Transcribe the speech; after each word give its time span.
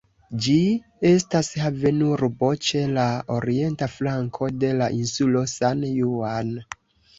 Ĝi 0.43 0.53
estas 1.09 1.49
havenurbo 1.63 2.49
ĉe 2.69 2.81
la 2.95 3.05
orienta 3.37 3.89
flanko 3.99 4.51
de 4.65 4.75
la 4.81 4.91
insulo 5.03 5.47
San 5.57 5.87
Juan. 5.93 6.53